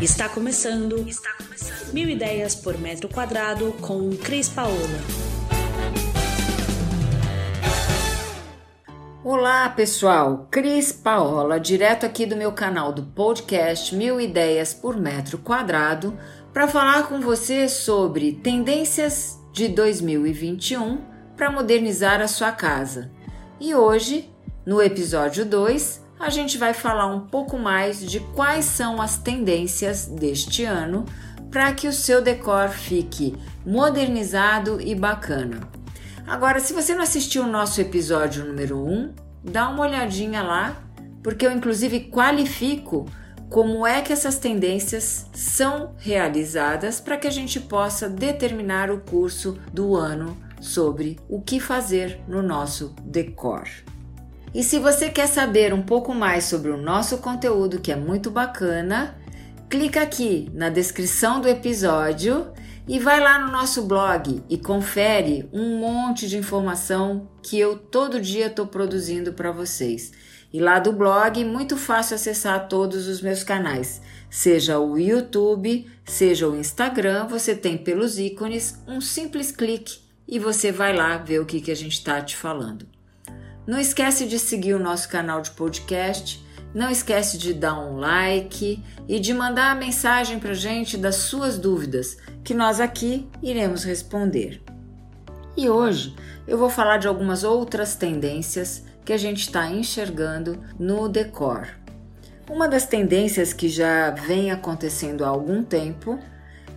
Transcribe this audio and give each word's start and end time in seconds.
Está 0.00 0.28
começando. 0.28 1.08
Está 1.08 1.32
começando. 1.32 1.92
Mil 1.92 2.08
ideias 2.08 2.54
por 2.54 2.78
metro 2.78 3.08
quadrado 3.08 3.72
com 3.80 4.10
Cris 4.10 4.48
Paola. 4.48 4.76
Olá 9.24 9.68
pessoal, 9.70 10.46
Cris 10.52 10.92
Paola, 10.92 11.58
direto 11.58 12.06
aqui 12.06 12.26
do 12.26 12.36
meu 12.36 12.52
canal 12.52 12.92
do 12.92 13.02
podcast 13.02 13.92
Mil 13.96 14.20
Ideias 14.20 14.72
por 14.72 14.96
Metro 14.96 15.36
Quadrado, 15.38 16.16
para 16.52 16.68
falar 16.68 17.08
com 17.08 17.20
você 17.20 17.68
sobre 17.68 18.34
tendências 18.34 19.36
de 19.52 19.66
2021 19.66 20.98
para 21.36 21.50
modernizar 21.50 22.20
a 22.20 22.28
sua 22.28 22.52
casa. 22.52 23.10
E 23.58 23.74
hoje, 23.74 24.32
no 24.64 24.80
episódio 24.80 25.44
2, 25.44 26.06
a 26.18 26.30
gente 26.30 26.58
vai 26.58 26.74
falar 26.74 27.06
um 27.06 27.20
pouco 27.20 27.58
mais 27.58 28.00
de 28.04 28.20
quais 28.20 28.64
são 28.64 29.00
as 29.00 29.18
tendências 29.18 30.06
deste 30.06 30.64
ano 30.64 31.04
para 31.50 31.72
que 31.72 31.86
o 31.86 31.92
seu 31.92 32.20
decor 32.20 32.68
fique 32.68 33.36
modernizado 33.64 34.80
e 34.80 34.94
bacana. 34.94 35.60
Agora, 36.26 36.60
se 36.60 36.72
você 36.72 36.94
não 36.94 37.02
assistiu 37.02 37.44
o 37.44 37.50
nosso 37.50 37.80
episódio 37.80 38.44
número 38.44 38.76
1, 38.78 38.92
um, 38.92 39.14
dá 39.42 39.68
uma 39.68 39.84
olhadinha 39.84 40.42
lá, 40.42 40.76
porque 41.22 41.46
eu 41.46 41.52
inclusive 41.52 42.10
qualifico 42.10 43.06
como 43.48 43.86
é 43.86 44.02
que 44.02 44.12
essas 44.12 44.38
tendências 44.38 45.26
são 45.32 45.94
realizadas 45.96 47.00
para 47.00 47.16
que 47.16 47.26
a 47.26 47.30
gente 47.30 47.58
possa 47.58 48.08
determinar 48.08 48.90
o 48.90 49.00
curso 49.00 49.58
do 49.72 49.96
ano 49.96 50.36
sobre 50.60 51.18
o 51.28 51.40
que 51.40 51.58
fazer 51.58 52.20
no 52.28 52.42
nosso 52.42 52.94
decor. 53.02 53.66
E 54.54 54.62
se 54.62 54.78
você 54.78 55.10
quer 55.10 55.26
saber 55.26 55.74
um 55.74 55.82
pouco 55.82 56.14
mais 56.14 56.44
sobre 56.44 56.70
o 56.70 56.76
nosso 56.76 57.18
conteúdo, 57.18 57.80
que 57.80 57.92
é 57.92 57.96
muito 57.96 58.30
bacana, 58.30 59.18
clica 59.68 60.02
aqui 60.02 60.50
na 60.54 60.70
descrição 60.70 61.40
do 61.40 61.48
episódio 61.48 62.50
e 62.86 62.98
vai 62.98 63.20
lá 63.20 63.38
no 63.38 63.52
nosso 63.52 63.82
blog 63.82 64.42
e 64.48 64.56
confere 64.56 65.46
um 65.52 65.78
monte 65.78 66.26
de 66.26 66.38
informação 66.38 67.28
que 67.42 67.58
eu 67.58 67.76
todo 67.76 68.20
dia 68.20 68.46
estou 68.46 68.66
produzindo 68.66 69.34
para 69.34 69.52
vocês. 69.52 70.12
E 70.50 70.58
lá 70.58 70.78
do 70.78 70.94
blog, 70.94 71.44
muito 71.44 71.76
fácil 71.76 72.14
acessar 72.14 72.68
todos 72.68 73.06
os 73.06 73.20
meus 73.20 73.44
canais, 73.44 74.00
seja 74.30 74.78
o 74.78 74.98
YouTube, 74.98 75.86
seja 76.06 76.48
o 76.48 76.56
Instagram, 76.56 77.26
você 77.26 77.54
tem 77.54 77.76
pelos 77.76 78.18
ícones 78.18 78.82
um 78.88 78.98
simples 79.02 79.52
clique 79.52 79.98
e 80.26 80.38
você 80.38 80.72
vai 80.72 80.96
lá 80.96 81.18
ver 81.18 81.40
o 81.40 81.44
que, 81.44 81.60
que 81.60 81.70
a 81.70 81.76
gente 81.76 81.92
está 81.92 82.22
te 82.22 82.34
falando. 82.34 82.97
Não 83.68 83.78
esquece 83.78 84.24
de 84.24 84.38
seguir 84.38 84.72
o 84.72 84.78
nosso 84.78 85.10
canal 85.10 85.42
de 85.42 85.50
podcast, 85.50 86.42
não 86.74 86.90
esquece 86.90 87.36
de 87.36 87.52
dar 87.52 87.78
um 87.78 87.98
like 87.98 88.82
e 89.06 89.20
de 89.20 89.34
mandar 89.34 89.72
a 89.72 89.74
mensagem 89.74 90.38
para 90.38 90.54
gente 90.54 90.96
das 90.96 91.16
suas 91.16 91.58
dúvidas, 91.58 92.16
que 92.42 92.54
nós 92.54 92.80
aqui 92.80 93.28
iremos 93.42 93.84
responder. 93.84 94.62
E 95.54 95.68
hoje 95.68 96.16
eu 96.46 96.56
vou 96.56 96.70
falar 96.70 96.96
de 96.96 97.06
algumas 97.06 97.44
outras 97.44 97.94
tendências 97.94 98.84
que 99.04 99.12
a 99.12 99.18
gente 99.18 99.40
está 99.40 99.70
enxergando 99.70 100.58
no 100.78 101.06
decor. 101.06 101.68
Uma 102.48 102.68
das 102.68 102.86
tendências 102.86 103.52
que 103.52 103.68
já 103.68 104.12
vem 104.12 104.50
acontecendo 104.50 105.26
há 105.26 105.28
algum 105.28 105.62
tempo 105.62 106.18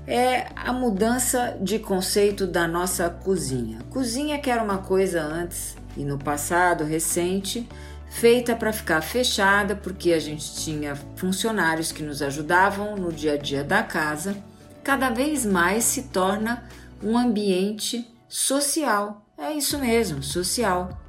é 0.05 0.47
a 0.57 0.73
mudança 0.73 1.57
de 1.61 1.79
conceito 1.79 2.45
da 2.45 2.67
nossa 2.67 3.09
cozinha. 3.09 3.79
Cozinha 3.89 4.37
que 4.39 4.51
era 4.51 4.61
uma 4.61 4.79
coisa 4.79 5.21
antes 5.21 5.79
e 5.97 6.03
no 6.03 6.17
passado 6.17 6.83
recente, 6.83 7.67
feita 8.09 8.55
para 8.55 8.73
ficar 8.73 9.01
fechada, 9.01 9.75
porque 9.75 10.13
a 10.13 10.19
gente 10.19 10.55
tinha 10.55 10.95
funcionários 11.15 11.91
que 11.91 12.03
nos 12.03 12.21
ajudavam 12.21 12.95
no 12.95 13.11
dia 13.11 13.33
a 13.33 13.37
dia 13.37 13.63
da 13.63 13.81
casa, 13.83 14.35
cada 14.83 15.09
vez 15.09 15.45
mais 15.45 15.83
se 15.83 16.03
torna 16.03 16.63
um 17.01 17.17
ambiente 17.17 18.07
social. 18.27 19.25
É 19.37 19.51
isso 19.53 19.79
mesmo, 19.79 20.21
social. 20.21 21.01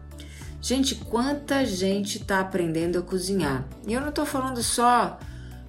Gente, 0.61 0.95
quanta 0.95 1.67
gente 1.67 2.19
está 2.19 2.39
aprendendo 2.39 2.99
a 2.99 3.03
cozinhar. 3.03 3.65
E 3.87 3.93
eu 3.93 4.01
não 4.01 4.11
estou 4.11 4.25
falando 4.25 4.63
só 4.63 5.19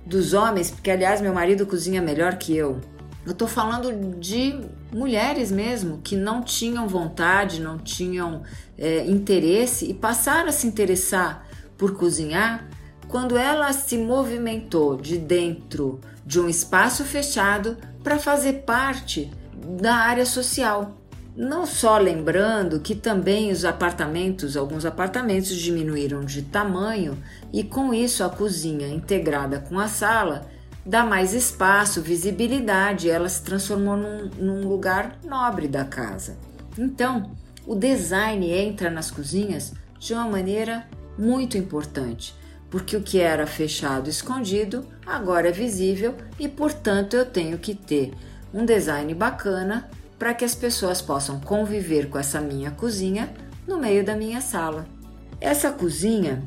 dos 0.05 0.33
homens, 0.33 0.69
porque 0.69 0.91
aliás 0.91 1.19
meu 1.19 1.33
marido 1.33 1.65
cozinha 1.65 2.01
melhor 2.01 2.37
que 2.37 2.55
eu. 2.55 2.79
Eu 3.25 3.31
estou 3.31 3.47
falando 3.47 4.19
de 4.19 4.59
mulheres 4.91 5.49
mesmo 5.49 5.99
que 6.03 6.15
não 6.15 6.41
tinham 6.41 6.87
vontade, 6.87 7.61
não 7.61 7.77
tinham 7.77 8.43
é, 8.77 9.05
interesse 9.05 9.89
e 9.89 9.93
passaram 9.93 10.49
a 10.49 10.51
se 10.51 10.67
interessar 10.67 11.47
por 11.77 11.95
cozinhar 11.95 12.67
quando 13.07 13.37
ela 13.37 13.71
se 13.71 13.97
movimentou 13.97 14.97
de 14.97 15.17
dentro 15.17 16.01
de 16.25 16.39
um 16.39 16.49
espaço 16.49 17.03
fechado 17.05 17.77
para 18.03 18.19
fazer 18.19 18.63
parte 18.63 19.31
da 19.79 19.95
área 19.95 20.25
social. 20.25 20.97
Não 21.35 21.65
só 21.65 21.97
lembrando 21.97 22.79
que 22.79 22.93
também 22.93 23.51
os 23.51 23.65
apartamentos, 23.65 24.55
alguns 24.57 24.85
apartamentos 24.85 25.55
diminuíram 25.55 26.21
de 26.21 26.43
tamanho 26.43 27.17
e 27.51 27.63
com 27.63 27.93
isso 27.93 28.23
a 28.23 28.29
cozinha 28.29 28.87
integrada 28.87 29.59
com 29.59 29.79
a 29.79 29.87
sala 29.87 30.47
dá 30.85 31.05
mais 31.05 31.33
espaço, 31.33 32.01
visibilidade, 32.01 33.09
ela 33.09 33.29
se 33.29 33.41
transformou 33.41 33.95
num, 33.95 34.29
num 34.37 34.67
lugar 34.67 35.17
nobre 35.23 35.67
da 35.67 35.85
casa. 35.85 36.37
Então, 36.77 37.31
o 37.65 37.75
design 37.75 38.51
entra 38.51 38.89
nas 38.89 39.09
cozinhas 39.09 39.73
de 39.99 40.13
uma 40.13 40.27
maneira 40.27 40.87
muito 41.17 41.57
importante, 41.57 42.35
porque 42.69 42.97
o 42.97 43.01
que 43.01 43.19
era 43.19 43.47
fechado, 43.47 44.09
escondido, 44.09 44.85
agora 45.05 45.49
é 45.49 45.51
visível 45.51 46.15
e, 46.37 46.49
portanto, 46.49 47.15
eu 47.15 47.25
tenho 47.25 47.57
que 47.57 47.73
ter 47.73 48.11
um 48.53 48.65
design 48.65 49.13
bacana 49.13 49.89
para 50.19 50.33
que 50.33 50.45
as 50.45 50.55
pessoas 50.55 51.01
possam 51.01 51.39
conviver 51.39 52.09
com 52.09 52.17
essa 52.17 52.41
minha 52.41 52.71
cozinha 52.71 53.33
no 53.67 53.77
meio 53.77 54.03
da 54.03 54.15
minha 54.15 54.41
sala. 54.41 54.85
Essa 55.39 55.71
cozinha 55.71 56.43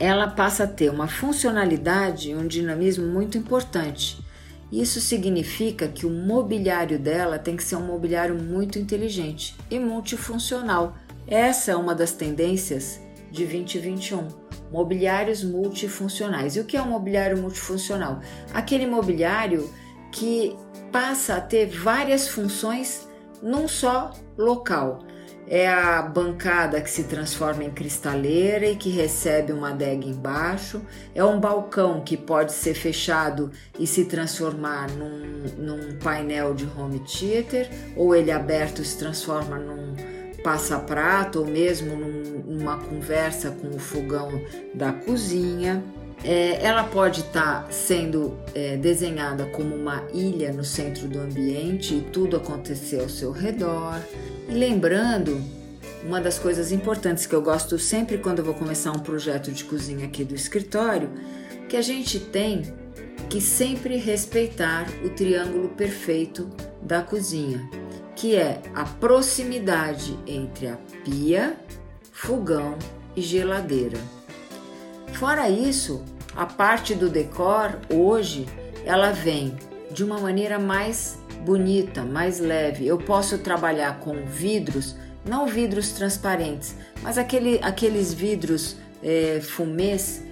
ela 0.00 0.26
passa 0.26 0.64
a 0.64 0.66
ter 0.66 0.90
uma 0.90 1.06
funcionalidade 1.06 2.30
e 2.30 2.34
um 2.34 2.46
dinamismo 2.46 3.06
muito 3.06 3.36
importante. 3.36 4.18
Isso 4.72 4.98
significa 4.98 5.88
que 5.88 6.06
o 6.06 6.10
mobiliário 6.10 6.98
dela 6.98 7.38
tem 7.38 7.54
que 7.54 7.62
ser 7.62 7.76
um 7.76 7.86
mobiliário 7.86 8.34
muito 8.34 8.78
inteligente 8.78 9.54
e 9.70 9.78
multifuncional. 9.78 10.96
Essa 11.26 11.72
é 11.72 11.76
uma 11.76 11.94
das 11.94 12.12
tendências 12.12 12.98
de 13.30 13.44
2021. 13.44 14.26
Mobiliários 14.72 15.44
multifuncionais. 15.44 16.56
E 16.56 16.60
o 16.60 16.64
que 16.64 16.78
é 16.78 16.82
um 16.82 16.88
mobiliário 16.88 17.36
multifuncional? 17.36 18.20
Aquele 18.54 18.86
mobiliário 18.86 19.68
que 20.10 20.56
passa 20.90 21.34
a 21.36 21.40
ter 21.42 21.66
várias 21.66 22.26
funções 22.26 23.06
num 23.42 23.68
só 23.68 24.12
local 24.38 25.09
é 25.50 25.66
a 25.66 26.00
bancada 26.00 26.80
que 26.80 26.88
se 26.88 27.02
transforma 27.02 27.64
em 27.64 27.70
cristaleira 27.70 28.66
e 28.66 28.76
que 28.76 28.88
recebe 28.88 29.52
uma 29.52 29.70
adega 29.70 30.06
embaixo, 30.06 30.80
é 31.12 31.24
um 31.24 31.40
balcão 31.40 32.02
que 32.02 32.16
pode 32.16 32.52
ser 32.52 32.72
fechado 32.72 33.50
e 33.76 33.84
se 33.84 34.04
transformar 34.04 34.88
num, 34.92 35.42
num 35.58 35.98
painel 35.98 36.54
de 36.54 36.68
home 36.78 37.00
theater, 37.00 37.68
ou 37.96 38.14
ele 38.14 38.30
aberto 38.30 38.84
se 38.84 38.96
transforma 38.96 39.58
num 39.58 39.96
passa-prato, 40.44 41.40
ou 41.40 41.46
mesmo 41.46 41.96
num, 41.96 42.44
numa 42.46 42.78
conversa 42.78 43.50
com 43.50 43.70
o 43.70 43.78
fogão 43.80 44.30
da 44.72 44.92
cozinha. 44.92 45.82
É, 46.22 46.64
ela 46.64 46.84
pode 46.84 47.22
estar 47.22 47.64
tá 47.64 47.72
sendo 47.72 48.36
é, 48.54 48.76
desenhada 48.76 49.46
como 49.46 49.74
uma 49.74 50.04
ilha 50.12 50.52
no 50.52 50.62
centro 50.62 51.08
do 51.08 51.18
ambiente 51.18 51.94
e 51.94 52.00
tudo 52.02 52.36
acontecer 52.36 53.00
ao 53.00 53.08
seu 53.08 53.32
redor. 53.32 53.98
E 54.50 54.52
lembrando, 54.52 55.40
uma 56.04 56.20
das 56.20 56.36
coisas 56.36 56.72
importantes 56.72 57.24
que 57.24 57.32
eu 57.32 57.40
gosto 57.40 57.78
sempre 57.78 58.18
quando 58.18 58.42
vou 58.42 58.52
começar 58.52 58.90
um 58.90 58.98
projeto 58.98 59.52
de 59.52 59.62
cozinha 59.62 60.06
aqui 60.06 60.24
do 60.24 60.34
escritório, 60.34 61.08
que 61.68 61.76
a 61.76 61.82
gente 61.82 62.18
tem 62.18 62.62
que 63.28 63.40
sempre 63.40 63.96
respeitar 63.96 64.88
o 65.04 65.10
triângulo 65.10 65.68
perfeito 65.68 66.50
da 66.82 67.00
cozinha, 67.00 67.60
que 68.16 68.34
é 68.34 68.60
a 68.74 68.84
proximidade 68.84 70.18
entre 70.26 70.66
a 70.66 70.76
pia, 71.04 71.56
fogão 72.10 72.76
e 73.14 73.22
geladeira. 73.22 73.98
Fora 75.12 75.48
isso, 75.48 76.02
a 76.34 76.44
parte 76.44 76.92
do 76.92 77.08
decor 77.08 77.78
hoje 77.88 78.48
ela 78.84 79.12
vem 79.12 79.56
de 79.92 80.02
uma 80.02 80.18
maneira 80.18 80.58
mais 80.58 81.19
bonita, 81.44 82.02
mais 82.02 82.38
leve. 82.38 82.86
Eu 82.86 82.98
posso 82.98 83.38
trabalhar 83.38 84.00
com 84.00 84.24
vidros, 84.24 84.96
não 85.24 85.46
vidros 85.46 85.92
transparentes, 85.92 86.74
mas 87.02 87.18
aquele, 87.18 87.58
aqueles 87.62 88.12
vidros 88.12 88.76
é, 89.02 89.40
fumês 89.40 90.22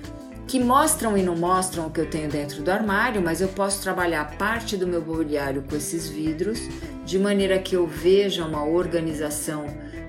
que 0.46 0.58
mostram 0.58 1.16
e 1.16 1.22
não 1.22 1.36
mostram 1.36 1.86
o 1.86 1.90
que 1.90 2.00
eu 2.00 2.08
tenho 2.08 2.28
dentro 2.28 2.62
do 2.62 2.70
armário, 2.70 3.20
mas 3.20 3.42
eu 3.42 3.48
posso 3.48 3.82
trabalhar 3.82 4.36
parte 4.38 4.78
do 4.78 4.86
meu 4.86 5.02
mobiliário 5.02 5.62
com 5.62 5.76
esses 5.76 6.08
vidros, 6.08 6.58
de 7.04 7.18
maneira 7.18 7.58
que 7.58 7.76
eu 7.76 7.86
veja 7.86 8.46
uma 8.46 8.64
organização 8.64 9.66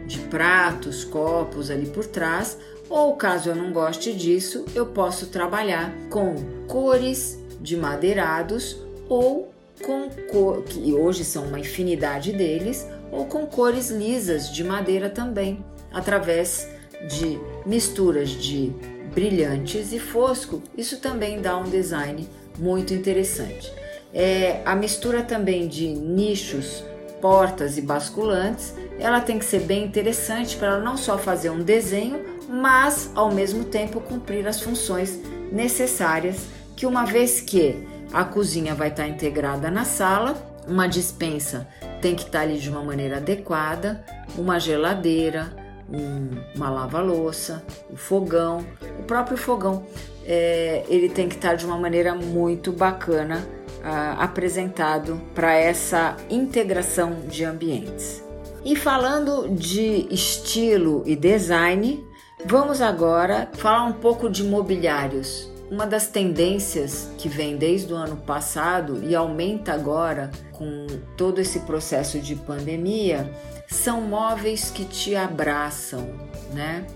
de 0.08 0.18
pratos, 0.20 1.04
copos 1.04 1.70
ali 1.70 1.88
por 1.88 2.06
trás, 2.06 2.58
ou 2.90 3.16
caso 3.16 3.50
eu 3.50 3.56
não 3.56 3.72
goste 3.72 4.14
disso, 4.14 4.66
eu 4.74 4.86
posso 4.86 5.28
trabalhar 5.28 5.94
com 6.10 6.36
cores 6.68 7.38
de 7.60 7.76
madeirados 7.76 8.78
ou 9.10 9.54
com 9.84 10.10
cor, 10.32 10.64
que 10.64 10.94
hoje 10.94 11.24
são 11.24 11.46
uma 11.46 11.60
infinidade 11.60 12.32
deles, 12.32 12.88
ou 13.12 13.26
com 13.26 13.46
cores 13.46 13.90
lisas 13.90 14.52
de 14.52 14.64
madeira 14.64 15.10
também, 15.10 15.64
através 15.92 16.68
de 17.08 17.40
misturas 17.66 18.30
de 18.30 18.72
brilhantes 19.14 19.92
e 19.92 20.00
fosco. 20.00 20.62
Isso 20.78 20.98
também 20.98 21.42
dá 21.42 21.58
um 21.58 21.64
design 21.64 22.28
muito 22.58 22.94
interessante. 22.94 23.72
É, 24.14 24.62
a 24.66 24.76
mistura 24.76 25.24
também 25.24 25.68
de 25.68 25.88
nichos, 25.88 26.84
portas 27.22 27.78
e 27.78 27.82
basculantes, 27.82 28.74
ela 29.00 29.22
tem 29.22 29.40
que 29.40 29.46
ser 29.46 29.62
bem 29.62 29.86
interessante 29.86 30.58
para 30.58 30.80
não 30.80 30.98
só 30.98 31.18
fazer 31.18 31.50
um 31.50 31.62
desenho, 31.62 32.20
mas 32.48 33.12
ao 33.14 33.32
mesmo 33.32 33.64
tempo 33.64 34.02
cumprir 34.02 34.48
as 34.48 34.62
funções 34.62 35.20
necessárias 35.52 36.48
que 36.76 36.86
uma 36.86 37.06
vez 37.06 37.42
que 37.42 37.76
a 38.12 38.24
cozinha 38.24 38.76
vai 38.76 38.90
estar 38.90 39.08
integrada 39.08 39.70
na 39.70 39.86
sala, 39.86 40.36
uma 40.68 40.88
dispensa 40.88 41.68
tem 42.02 42.16
que 42.16 42.24
estar 42.24 42.42
ali 42.42 42.58
de 42.58 42.70
uma 42.70 42.82
maneira 42.82 43.18
adequada, 43.18 44.04
uma 44.38 44.60
geladeira, 44.60 45.52
um, 45.92 46.30
uma 46.56 46.70
lava-louça, 46.70 47.64
um 47.92 47.98
fogão, 47.98 48.66
o 49.00 49.04
próprio 49.04 49.38
fogão, 49.38 49.86
é, 50.26 50.84
ele 50.88 51.10
tem 51.10 51.28
que 51.28 51.36
estar 51.36 51.56
de 51.56 51.66
uma 51.66 51.78
maneira 51.78 52.14
muito 52.14 52.72
bacana 52.72 53.46
uh, 53.80 54.22
apresentado 54.22 55.20
para 55.34 55.54
essa 55.54 56.16
integração 56.30 57.22
de 57.28 57.44
ambientes. 57.44 58.24
E 58.64 58.76
falando 58.76 59.50
de 59.50 60.08
estilo 60.12 61.04
e 61.06 61.16
design, 61.16 62.06
vamos 62.46 62.82
agora 62.82 63.50
falar 63.54 63.86
um 63.86 63.94
pouco 63.94 64.30
de 64.30 64.44
mobiliários. 64.44 65.50
Uma 65.72 65.86
das 65.86 66.08
tendências 66.08 67.10
que 67.18 67.30
vem 67.30 67.56
desde 67.56 67.94
o 67.94 67.96
ano 67.96 68.18
passado 68.18 69.04
e 69.04 69.16
aumenta 69.16 69.72
agora 69.72 70.32
com 70.52 70.88
todo 71.16 71.40
esse 71.40 71.60
processo 71.60 72.20
de 72.20 72.36
pandemia 72.36 73.32
são 73.68 74.02
móveis 74.02 74.72
que 74.72 74.84
te 74.84 75.16
abraçam, 75.16 76.10
né? 76.54 76.88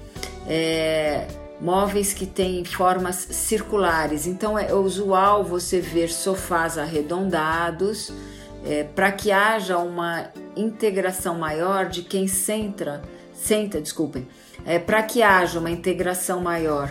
É, 0.48 1.28
móveis 1.62 2.14
que 2.14 2.26
têm 2.26 2.66
formas 2.66 3.16
circulares. 3.16 4.26
Então 4.26 4.58
é 4.58 4.74
usual 4.74 5.44
você 5.44 5.80
ver 5.80 6.10
sofás 6.10 6.78
arredondados 6.78 8.12
é, 8.66 8.84
para 8.84 9.12
que 9.12 9.32
haja 9.32 9.78
uma 9.78 10.30
integração 10.56 11.38
maior 11.38 11.88
de 11.90 12.02
quem 12.02 12.28
senta, 12.28 13.04
senta, 13.34 13.80
desculpem, 13.80 14.28
é, 14.66 14.80
para 14.80 15.04
que 15.04 15.22
haja 15.22 15.60
uma 15.60 15.70
integração 15.70 16.42
maior 16.42 16.90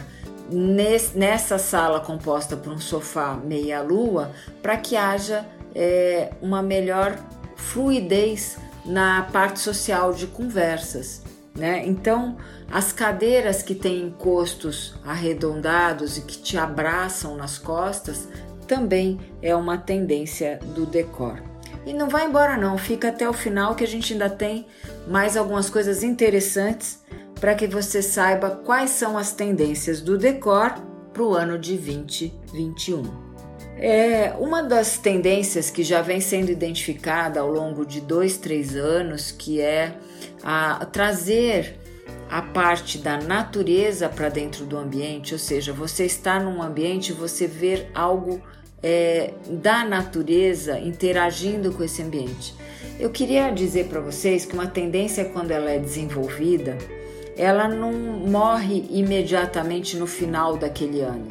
nessa 0.53 1.59
sala 1.59 2.01
composta 2.01 2.57
por 2.57 2.73
um 2.73 2.79
sofá 2.79 3.35
meia-lua, 3.35 4.31
para 4.63 4.77
que 4.77 4.97
haja 4.97 5.47
é, 5.75 6.33
uma 6.41 6.63
melhor 6.63 7.19
fluidez 7.57 8.59
na 8.85 9.23
parte 9.33 9.61
social 9.61 10.13
de 10.13 10.27
conversas. 10.27 11.23
Né? 11.55 11.83
Então, 11.87 12.37
as 12.71 12.93
cadeiras 12.93 13.63
que 13.63 13.75
têm 13.75 14.03
encostos 14.03 14.95
arredondados 15.05 16.17
e 16.17 16.23
que 16.23 16.39
te 16.39 16.57
abraçam 16.57 17.37
nas 17.37 17.59
costas 17.59 18.29
também 18.67 19.21
é 19.43 19.55
uma 19.55 19.77
tendência 19.77 20.59
do 20.75 20.87
decor. 20.87 21.43
E 21.85 21.93
não 21.93 22.09
vai 22.09 22.27
embora 22.27 22.57
não, 22.57 22.79
fica 22.79 23.09
até 23.09 23.29
o 23.29 23.33
final 23.33 23.75
que 23.75 23.85
a 23.85 23.87
gente 23.87 24.13
ainda 24.13 24.31
tem 24.31 24.67
mais 25.07 25.37
algumas 25.37 25.69
coisas 25.69 26.03
interessantes 26.03 27.01
para 27.43 27.57
que 27.57 27.67
você 27.67 28.01
saiba 28.01 28.51
quais 28.51 28.91
são 28.91 29.19
as 29.19 29.33
tendências 29.33 30.01
do 30.01 30.17
decor 30.17 30.75
para 31.13 31.25
o 31.25 31.35
ano 31.35 31.59
de 31.59 31.77
2021. 31.77 33.03
É 33.79 34.33
uma 34.39 34.63
das 34.63 34.97
tendências 34.97 35.69
que 35.69 35.83
já 35.83 36.01
vem 36.03 36.21
sendo 36.21 36.53
identificada 36.53 37.41
ao 37.41 37.51
longo 37.51 37.85
de 37.85 38.01
dois, 38.01 38.37
três 38.37 38.77
anos, 38.77 39.33
que 39.33 39.61
é 39.61 39.93
a 40.41 40.87
trazer 40.87 41.81
a 42.31 42.43
parte 42.43 42.99
da 42.99 43.21
natureza 43.21 44.09
para 44.09 44.29
dentro 44.29 44.65
do 44.65 44.79
ambiente, 44.79 45.33
ou 45.33 45.39
seja, 45.41 45.73
você 45.73 46.05
está 46.05 46.39
num 46.39 46.63
ambiente, 46.63 47.13
você 47.13 47.49
ver 47.49 47.91
algo 47.93 48.41
é, 48.81 49.35
da 49.49 49.85
natureza 49.85 50.79
interagindo 50.79 51.73
com 51.73 51.83
esse 51.83 52.01
ambiente. 52.05 52.55
Eu 53.01 53.11
queria 53.11 53.51
dizer 53.51 53.87
para 53.87 53.99
vocês 53.99 54.45
que 54.45 54.55
uma 54.55 54.69
tendência 54.69 55.25
quando 55.25 55.51
ela 55.51 55.73
é 55.73 55.79
desenvolvida, 55.81 56.79
ela 57.37 57.69
não 57.69 57.93
morre 57.93 58.87
imediatamente 58.91 59.97
no 59.97 60.07
final 60.07 60.57
daquele 60.57 61.01
ano. 61.01 61.27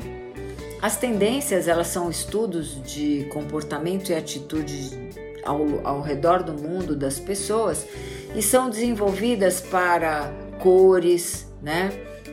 As 0.81 0.97
tendências 0.97 1.67
elas 1.67 1.87
são 1.87 2.09
estudos 2.09 2.81
de 2.83 3.27
comportamento 3.31 4.09
e 4.09 4.15
atitudes 4.15 4.97
ao, 5.43 5.85
ao 5.85 6.01
redor 6.01 6.41
do 6.41 6.53
mundo 6.53 6.95
das 6.95 7.19
pessoas 7.19 7.85
e 8.35 8.41
são 8.41 8.69
desenvolvidas 8.69 9.61
para 9.61 10.31
cores, 10.59 11.47
né? 11.61 11.91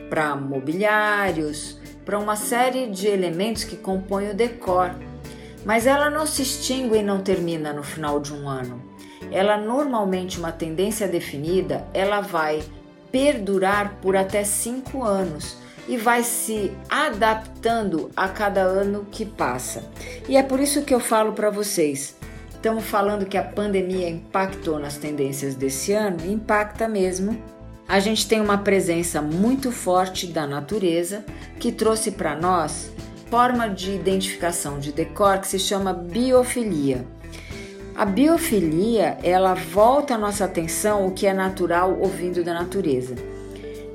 para 0.09 0.35
mobiliários, 0.35 1.77
para 2.03 2.17
uma 2.17 2.35
série 2.35 2.87
de 2.87 3.07
elementos 3.07 3.63
que 3.63 3.75
compõem 3.75 4.31
o 4.31 4.33
decor. 4.33 4.95
Mas 5.63 5.85
ela 5.85 6.09
não 6.09 6.25
se 6.25 6.41
extingue 6.41 6.97
e 6.97 7.03
não 7.03 7.21
termina 7.21 7.71
no 7.71 7.83
final 7.83 8.19
de 8.19 8.33
um 8.33 8.49
ano. 8.49 8.81
Ela 9.31 9.57
normalmente 9.57 10.39
uma 10.39 10.51
tendência 10.51 11.07
definida, 11.07 11.85
ela 11.93 12.21
vai 12.21 12.63
perdurar 13.11 13.97
por 14.01 14.15
até 14.15 14.43
cinco 14.43 15.03
anos 15.03 15.57
e 15.87 15.97
vai 15.97 16.23
se 16.23 16.71
adaptando 16.87 18.11
a 18.15 18.27
cada 18.27 18.61
ano 18.61 19.07
que 19.11 19.25
passa. 19.25 19.83
E 20.27 20.37
é 20.37 20.43
por 20.43 20.59
isso 20.59 20.83
que 20.83 20.93
eu 20.93 20.99
falo 20.99 21.33
para 21.33 21.49
vocês. 21.49 22.15
Estamos 22.51 22.83
falando 22.83 23.25
que 23.25 23.37
a 23.37 23.43
pandemia 23.43 24.09
impactou 24.09 24.77
nas 24.77 24.97
tendências 24.97 25.55
desse 25.55 25.93
ano, 25.93 26.17
impacta 26.29 26.87
mesmo. 26.87 27.41
A 27.87 27.99
gente 27.99 28.27
tem 28.27 28.39
uma 28.39 28.57
presença 28.59 29.21
muito 29.21 29.71
forte 29.71 30.27
da 30.27 30.45
natureza 30.45 31.25
que 31.59 31.71
trouxe 31.71 32.11
para 32.11 32.35
nós 32.35 32.91
forma 33.29 33.69
de 33.69 33.91
identificação 33.91 34.79
de 34.79 34.91
decor 34.91 35.37
que 35.39 35.47
se 35.47 35.59
chama 35.59 35.93
biofilia. 35.93 37.05
A 37.99 38.05
biofilia, 38.05 39.17
ela 39.21 39.53
volta 39.53 40.15
a 40.15 40.17
nossa 40.17 40.45
atenção 40.45 41.05
o 41.05 41.11
que 41.11 41.27
é 41.27 41.33
natural 41.33 41.99
ouvindo 41.99 42.45
da 42.45 42.53
natureza. 42.53 43.13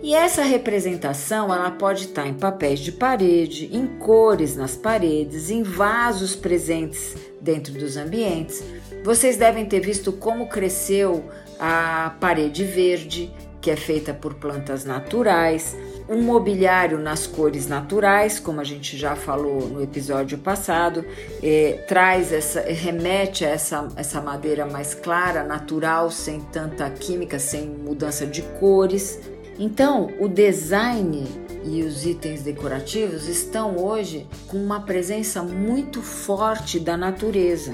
E 0.03 0.15
essa 0.15 0.43
representação, 0.43 1.47
ela 1.47 1.71
pode 1.71 2.03
estar 2.03 2.29
em 2.29 2.35
papéis 2.35 2.81
de 2.81 2.93
parede, 2.93 3.71
em 3.73 3.87
cores 3.87 4.57
nas 4.57 4.77
paredes, 4.77 5.49
em 5.49 5.63
vasos 5.63 6.37
presentes 6.37 7.17
dentro 7.41 7.73
dos 7.73 7.97
ambientes. 7.97 8.63
Vocês 9.03 9.39
devem 9.39 9.65
ter 9.65 9.81
visto 9.81 10.13
como 10.13 10.51
cresceu 10.51 11.25
a 11.59 12.15
parede 12.21 12.63
verde, 12.63 13.33
que 13.59 13.71
é 13.71 13.77
feita 13.77 14.13
por 14.13 14.35
plantas 14.35 14.85
naturais 14.85 15.75
um 16.09 16.21
mobiliário 16.23 16.99
nas 16.99 17.27
cores 17.27 17.67
naturais, 17.67 18.39
como 18.39 18.61
a 18.61 18.65
gente 18.65 18.97
já 18.97 19.17
falou 19.17 19.69
no 19.69 19.83
episódio 19.83 20.37
passado, 20.39 21.05
é, 21.43 21.85
traz 21.89 22.33
essa, 22.33 22.61
remete 22.61 23.45
a 23.45 23.49
essa, 23.49 23.89
essa 23.97 24.21
madeira 24.21 24.67
mais 24.67 24.95
clara, 24.95 25.43
natural, 25.43 26.11
sem 26.11 26.41
tanta 26.41 26.89
química, 26.91 27.39
sem 27.39 27.67
mudança 27.67 28.27
de 28.27 28.43
cores. 28.61 29.21
Então, 29.59 30.11
o 30.19 30.29
design 30.29 31.27
e 31.65 31.83
os 31.83 32.05
itens 32.05 32.43
decorativos 32.43 33.27
estão 33.27 33.77
hoje 33.79 34.27
com 34.49 34.59
uma 34.59 34.81
presença 34.81 35.43
muito 35.43 36.03
forte 36.03 36.79
da 36.79 36.97
natureza. 36.97 37.73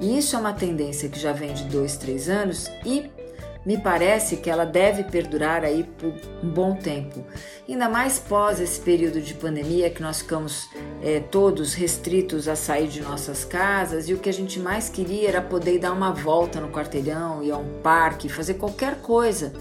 E 0.00 0.18
isso 0.18 0.36
é 0.36 0.38
uma 0.38 0.52
tendência 0.52 1.08
que 1.08 1.18
já 1.18 1.32
vem 1.32 1.52
de 1.52 1.64
dois, 1.64 1.96
três 1.96 2.28
anos 2.28 2.70
e 2.84 3.10
me 3.66 3.76
parece 3.76 4.36
que 4.36 4.48
ela 4.48 4.64
deve 4.64 5.02
perdurar 5.02 5.64
aí 5.64 5.82
por 5.82 6.14
um 6.40 6.48
bom 6.48 6.76
tempo. 6.76 7.24
Ainda 7.68 7.88
mais 7.88 8.16
pós 8.16 8.60
esse 8.60 8.80
período 8.80 9.20
de 9.20 9.34
pandemia 9.34 9.90
que 9.90 10.00
nós 10.00 10.20
ficamos 10.20 10.70
é, 11.02 11.18
todos 11.18 11.74
restritos 11.74 12.46
a 12.46 12.54
sair 12.54 12.86
de 12.86 13.02
nossas 13.02 13.44
casas 13.44 14.08
e 14.08 14.14
o 14.14 14.18
que 14.18 14.28
a 14.28 14.32
gente 14.32 14.60
mais 14.60 14.88
queria 14.88 15.28
era 15.28 15.42
poder 15.42 15.80
dar 15.80 15.92
uma 15.92 16.12
volta 16.12 16.60
no 16.60 16.68
quarteirão, 16.68 17.42
ir 17.42 17.50
a 17.50 17.58
um 17.58 17.80
parque, 17.82 18.28
fazer 18.28 18.54
qualquer 18.54 19.00
coisa. 19.00 19.52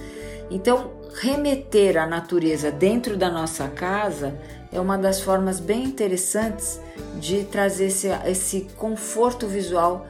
Então, 0.51 0.91
remeter 1.19 1.97
a 1.97 2.05
natureza 2.05 2.71
dentro 2.71 3.17
da 3.17 3.31
nossa 3.31 3.67
casa 3.69 4.39
é 4.71 4.79
uma 4.79 4.99
das 4.99 5.19
formas 5.19 5.59
bem 5.59 5.83
interessantes 5.83 6.79
de 7.19 7.43
trazer 7.45 7.85
esse, 7.85 8.07
esse 8.27 8.67
conforto 8.77 9.47
visual 9.47 10.05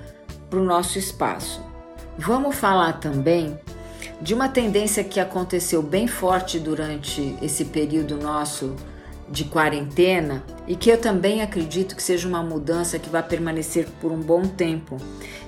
para 0.49 0.59
o 0.59 0.63
nosso 0.65 0.99
espaço. 0.99 1.63
Vamos 2.17 2.57
falar 2.57 2.99
também 2.99 3.57
de 4.21 4.33
uma 4.33 4.47
tendência 4.47 5.03
que 5.03 5.19
aconteceu 5.19 5.81
bem 5.81 6.07
forte 6.07 6.59
durante 6.59 7.35
esse 7.41 7.65
período 7.65 8.17
nosso 8.17 8.75
de 9.29 9.45
quarentena 9.45 10.43
e 10.67 10.75
que 10.75 10.89
eu 10.89 10.99
também 10.99 11.41
acredito 11.41 11.95
que 11.95 12.03
seja 12.03 12.27
uma 12.27 12.43
mudança 12.43 12.99
que 12.99 13.09
vai 13.09 13.23
permanecer 13.23 13.87
por 13.99 14.11
um 14.11 14.19
bom 14.19 14.43
tempo. 14.43 14.97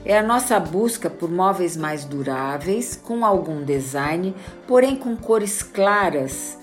É 0.04 0.18
a 0.18 0.24
nossa 0.24 0.60
busca 0.60 1.10
por 1.10 1.30
móveis 1.30 1.78
mais 1.78 2.04
duráveis, 2.04 2.96
com 3.02 3.26
algum 3.26 3.64
design, 3.64 4.34
porém 4.68 4.96
com 4.96 5.16
cores 5.16 5.62
claras. 5.62 6.58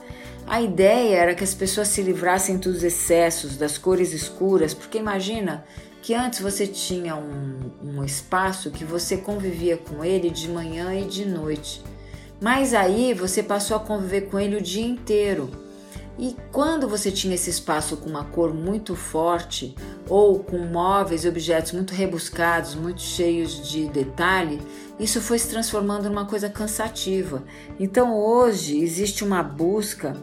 A 0.46 0.60
ideia 0.60 1.16
era 1.16 1.34
que 1.34 1.44
as 1.44 1.54
pessoas 1.54 1.88
se 1.88 2.02
livrassem 2.02 2.58
dos 2.58 2.82
excessos, 2.82 3.56
das 3.56 3.78
cores 3.78 4.12
escuras, 4.12 4.74
porque 4.74 4.98
imagina 4.98 5.64
que 6.02 6.14
antes 6.14 6.40
você 6.40 6.66
tinha 6.66 7.16
um, 7.16 7.70
um 7.82 8.04
espaço 8.04 8.70
que 8.70 8.84
você 8.84 9.16
convivia 9.16 9.76
com 9.78 10.04
ele 10.04 10.28
de 10.28 10.48
manhã 10.48 10.94
e 10.94 11.04
de 11.04 11.24
noite. 11.24 11.82
Mas 12.40 12.74
aí 12.74 13.14
você 13.14 13.42
passou 13.42 13.76
a 13.76 13.80
conviver 13.80 14.22
com 14.22 14.38
ele 14.38 14.56
o 14.56 14.62
dia 14.62 14.86
inteiro. 14.86 15.50
E 16.18 16.36
quando 16.52 16.88
você 16.88 17.10
tinha 17.10 17.34
esse 17.34 17.50
espaço 17.50 17.96
com 17.96 18.08
uma 18.08 18.24
cor 18.24 18.54
muito 18.54 18.94
forte 18.94 19.74
ou 20.08 20.38
com 20.38 20.58
móveis 20.58 21.24
e 21.24 21.28
objetos 21.28 21.72
muito 21.72 21.92
rebuscados, 21.92 22.76
muito 22.76 23.00
cheios 23.00 23.68
de 23.68 23.88
detalhe, 23.88 24.60
isso 24.98 25.20
foi 25.20 25.38
se 25.40 25.48
transformando 25.48 26.08
numa 26.08 26.24
coisa 26.24 26.48
cansativa. 26.48 27.42
Então 27.80 28.16
hoje 28.16 28.78
existe 28.78 29.24
uma 29.24 29.42
busca 29.42 30.16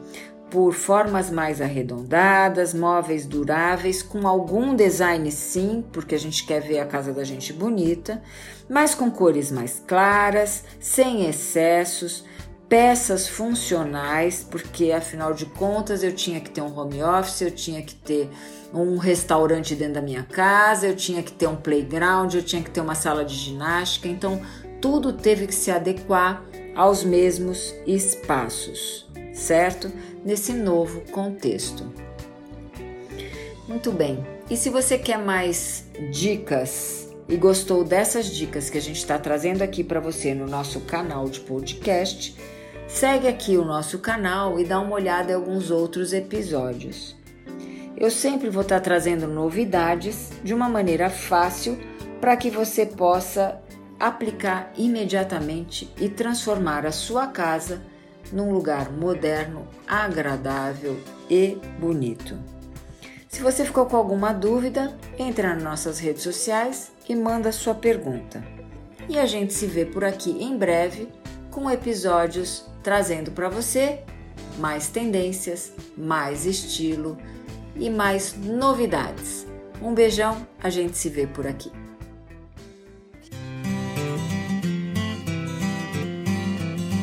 por 0.51 0.74
formas 0.74 1.31
mais 1.31 1.62
arredondadas, 1.62 2.74
móveis 2.74 3.25
duráveis, 3.25 4.03
com 4.03 4.27
algum 4.27 4.75
design 4.75 5.31
sim, 5.31 5.84
porque 5.93 6.13
a 6.13 6.20
gente 6.20 6.46
quer 6.46 6.62
ver 6.62 6.79
a 6.79 6.86
casa 6.86 7.13
da 7.13 7.24
gente 7.24 7.53
bonita, 7.53 8.22
mas 8.70 8.93
com 8.93 9.10
cores 9.10 9.50
mais 9.50 9.81
claras, 9.88 10.65
sem 10.77 11.25
excessos, 11.25 12.25
peças 12.67 13.29
funcionais, 13.29 14.46
porque 14.50 14.91
afinal 14.91 15.34
de 15.34 15.46
contas 15.46 16.03
eu 16.03 16.13
tinha 16.13 16.41
que 16.41 16.50
ter 16.50 16.62
um 16.62 16.77
home 16.77 17.01
office, 17.01 17.41
eu 17.41 17.51
tinha 17.51 17.81
que 17.81 17.96
ter 17.96 18.29
um 18.74 18.98
restaurante 18.98 19.74
dentro 19.74 19.96
da 19.96 20.01
minha 20.01 20.24
casa, 20.24 20.88
eu 20.88 20.96
tinha 20.96 21.24
que 21.24 21.31
ter 21.31 21.48
um 21.48 21.55
playground, 21.55 22.34
eu 22.34 22.43
tinha 22.43 22.62
que 22.62 22.70
ter 22.70 22.81
uma 22.81 22.96
sala 22.96 23.24
de 23.24 23.36
ginástica, 23.36 24.10
então 24.10 24.41
tudo 24.81 25.13
teve 25.13 25.48
que 25.48 25.55
se 25.55 25.72
adequar 25.72 26.43
aos 26.75 27.03
mesmos 27.03 27.74
espaços, 27.86 29.10
certo? 29.34 29.92
Nesse 30.24 30.54
novo 30.54 31.02
contexto. 31.12 31.92
Muito 33.68 33.92
bem. 33.92 34.26
E 34.50 34.58
se 34.58 34.70
você 34.70 34.98
quer 34.98 35.18
mais 35.18 35.86
dicas 36.12 37.10
e 37.30 37.38
gostou 37.38 37.84
dessas 37.84 38.28
dicas 38.28 38.70
que 38.70 38.78
a 38.78 38.82
gente 38.82 38.98
está 38.98 39.18
trazendo 39.18 39.62
aqui 39.62 39.84
para 39.84 40.00
você 40.00 40.34
no 40.34 40.46
nosso 40.46 40.82
canal 40.82 41.30
de 41.30 41.40
podcast, 41.40 42.36
segue 42.88 43.28
aqui 43.28 43.56
o 43.58 43.64
nosso 43.64 44.00
canal 44.00 44.60
e 44.60 44.66
dá 44.66 44.80
uma 44.80 44.96
olhada 44.96 45.32
em 45.32 45.36
alguns 45.36 45.72
outros 45.72 46.12
episódios. 46.12 47.16
Eu 47.96 48.12
sempre 48.12 48.50
vou 48.50 48.64
estar 48.64 48.80
tá 48.80 48.82
trazendo 48.82 49.28
novidades 49.28 50.32
de 50.44 50.54
uma 50.54 50.68
maneira 50.68 51.10
fácil 51.10 51.80
para 52.20 52.36
que 52.36 52.50
você 52.50 52.86
possa 52.86 53.62
aplicar 54.00 54.74
imediatamente 54.76 55.90
e 56.00 56.10
transformar 56.10 56.86
a 56.86 56.92
sua 56.92 57.28
casa 57.28 57.82
num 58.32 58.52
lugar 58.52 58.92
moderno, 58.92 59.68
agradável 59.88 61.00
e 61.30 61.58
bonito. 61.80 62.38
Se 63.28 63.42
você 63.42 63.64
ficou 63.64 63.86
com 63.86 63.96
alguma 63.96 64.34
dúvida, 64.34 64.96
entra 65.18 65.54
nas 65.54 65.64
nossas 65.64 66.00
redes 66.00 66.24
sociais 66.24 66.92
e 67.08 67.16
manda 67.16 67.52
sua 67.52 67.74
pergunta. 67.74 68.44
E 69.08 69.18
a 69.18 69.26
gente 69.26 69.54
se 69.54 69.66
vê 69.66 69.86
por 69.86 70.04
aqui 70.04 70.32
em 70.44 70.58
breve 70.58 71.10
com 71.50 71.70
episódios 71.70 72.66
trazendo 72.84 73.32
para 73.32 73.50
você 73.50 74.00
mais 74.58 74.88
tendências, 74.88 75.74
mais 75.98 76.46
estilo 76.46 77.18
e 77.76 77.90
mais 77.90 78.36
novidades. 78.36 79.48
Um 79.82 79.94
beijão, 79.94 80.46
a 80.62 80.70
gente 80.70 80.98
se 80.98 81.10
vê 81.10 81.26
por 81.26 81.48
aqui. 81.48 81.81